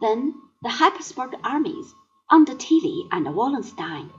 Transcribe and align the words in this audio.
Then 0.00 0.40
the 0.62 0.70
Hapsburg 0.70 1.38
armies, 1.44 1.94
under 2.30 2.54
Tilly 2.54 3.06
and 3.12 3.36
Wallenstein, 3.36 4.10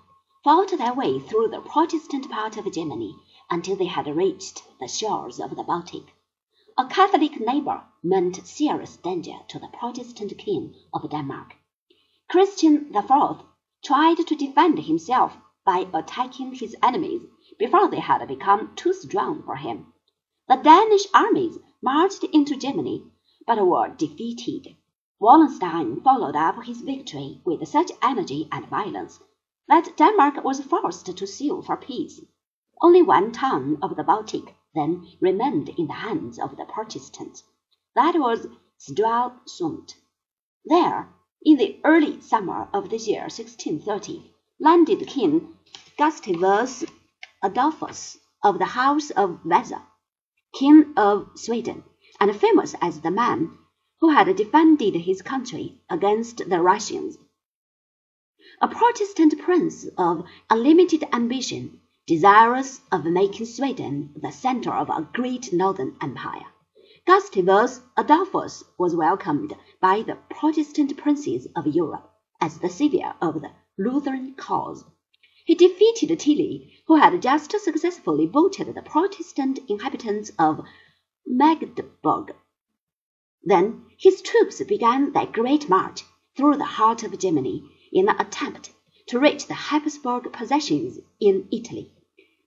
fought 0.43 0.69
their 0.77 0.93
way 0.93 1.17
through 1.17 1.47
the 1.47 1.59
Protestant 1.59 2.29
part 2.29 2.55
of 2.55 2.71
Germany 2.71 3.15
until 3.49 3.75
they 3.75 3.85
had 3.85 4.05
reached 4.15 4.61
the 4.79 4.87
shores 4.87 5.39
of 5.39 5.55
the 5.55 5.63
Baltic. 5.63 6.03
A 6.77 6.85
Catholic 6.85 7.39
neighbor 7.39 7.83
meant 8.03 8.45
serious 8.45 8.95
danger 8.97 9.39
to 9.47 9.57
the 9.57 9.69
Protestant 9.69 10.37
king 10.37 10.75
of 10.93 11.09
Denmark. 11.09 11.55
Christian 12.29 12.95
IV 12.95 13.39
tried 13.83 14.17
to 14.17 14.35
defend 14.35 14.77
himself 14.83 15.35
by 15.65 15.87
attacking 15.95 16.53
his 16.53 16.75
enemies 16.83 17.23
before 17.57 17.87
they 17.87 18.01
had 18.01 18.27
become 18.27 18.75
too 18.75 18.93
strong 18.93 19.41
for 19.41 19.55
him. 19.55 19.91
The 20.47 20.57
Danish 20.57 21.07
armies 21.11 21.57
marched 21.81 22.23
into 22.25 22.55
Germany, 22.55 23.03
but 23.47 23.65
were 23.65 23.89
defeated. 23.89 24.75
Wallenstein 25.21 26.01
followed 26.01 26.35
up 26.35 26.63
his 26.63 26.81
victory 26.81 27.41
with 27.45 27.67
such 27.67 27.91
energy 28.01 28.47
and 28.51 28.65
violence 28.67 29.19
that 29.67 29.95
Denmark 29.95 30.43
was 30.43 30.63
forced 30.63 31.15
to 31.15 31.27
sue 31.27 31.61
for 31.61 31.77
peace. 31.77 32.19
Only 32.81 33.03
one 33.03 33.31
town 33.31 33.77
of 33.83 33.95
the 33.95 34.03
Baltic 34.03 34.55
then 34.73 35.07
remained 35.19 35.69
in 35.77 35.85
the 35.85 35.93
hands 35.93 36.39
of 36.39 36.57
the 36.57 36.65
Protestants. 36.65 37.43
That 37.93 38.15
was 38.15 38.47
Stralsund. 38.79 39.93
There, 40.65 41.13
in 41.43 41.57
the 41.57 41.79
early 41.83 42.19
summer 42.21 42.67
of 42.73 42.89
the 42.89 42.97
year 42.97 43.21
1630, 43.21 44.33
landed 44.59 45.05
King 45.05 45.55
Gustavus 45.99 46.83
Adolphus 47.43 48.17
of 48.43 48.57
the 48.57 48.65
House 48.65 49.11
of 49.11 49.45
Wasa, 49.45 49.83
King 50.51 50.93
of 50.97 51.29
Sweden, 51.35 51.83
and 52.19 52.35
famous 52.35 52.73
as 52.81 53.01
the 53.01 53.11
man 53.11 53.55
who 54.01 54.09
had 54.09 54.35
defended 54.35 54.95
his 54.95 55.21
country 55.21 55.79
against 55.87 56.49
the 56.49 56.59
Russians. 56.59 57.19
A 58.59 58.67
Protestant 58.67 59.37
prince 59.37 59.87
of 59.95 60.25
unlimited 60.49 61.03
ambition, 61.13 61.79
desirous 62.07 62.81
of 62.91 63.05
making 63.05 63.45
Sweden 63.45 64.11
the 64.19 64.31
center 64.31 64.71
of 64.71 64.89
a 64.89 65.07
great 65.13 65.53
northern 65.53 65.95
empire. 66.01 66.47
Gustavus 67.05 67.81
Adolphus 67.95 68.63
was 68.79 68.95
welcomed 68.95 69.53
by 69.79 70.01
the 70.01 70.17
Protestant 70.31 70.97
princes 70.97 71.47
of 71.55 71.67
Europe 71.67 72.11
as 72.39 72.57
the 72.57 72.69
savior 72.69 73.13
of 73.21 73.41
the 73.41 73.51
Lutheran 73.77 74.33
cause. 74.33 74.83
He 75.45 75.53
defeated 75.53 76.19
Tilly, 76.19 76.73
who 76.87 76.95
had 76.95 77.21
just 77.21 77.51
successfully 77.51 78.25
voted 78.25 78.73
the 78.73 78.81
Protestant 78.81 79.59
inhabitants 79.67 80.31
of 80.39 80.65
Magdeburg 81.27 82.33
then 83.43 83.85
his 83.97 84.21
troops 84.21 84.63
began 84.63 85.11
their 85.13 85.25
great 85.25 85.67
march 85.67 86.03
through 86.37 86.55
the 86.57 86.63
heart 86.63 87.01
of 87.03 87.17
Germany 87.17 87.63
in 87.91 88.07
an 88.07 88.19
attempt 88.19 88.71
to 89.07 89.19
reach 89.19 89.47
the 89.47 89.53
Habsburg 89.53 90.31
possessions 90.31 90.99
in 91.19 91.47
Italy. 91.51 91.91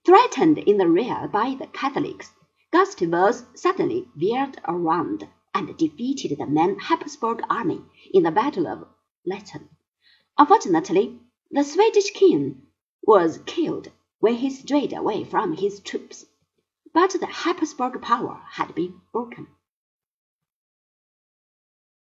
Threatened 0.05 0.57
in 0.59 0.77
the 0.77 0.87
rear 0.87 1.27
by 1.27 1.55
the 1.55 1.67
Catholics, 1.67 2.31
Gustavus 2.71 3.43
suddenly 3.55 4.07
veered 4.15 4.61
around 4.67 5.27
and 5.53 5.77
defeated 5.77 6.37
the 6.37 6.45
main 6.45 6.79
Habsburg 6.79 7.41
army 7.49 7.81
in 8.13 8.23
the 8.23 8.31
Battle 8.31 8.67
of 8.67 8.87
Lützen. 9.27 9.67
Unfortunately, 10.37 11.19
the 11.51 11.63
Swedish 11.63 12.11
king 12.11 12.67
was 13.03 13.39
killed 13.45 13.91
when 14.19 14.35
he 14.35 14.49
strayed 14.49 14.93
away 14.93 15.23
from 15.23 15.57
his 15.57 15.79
troops, 15.79 16.25
but 16.93 17.11
the 17.19 17.25
Habsburg 17.25 18.01
power 18.01 18.41
had 18.51 18.73
been 18.75 19.01
broken. 19.11 19.47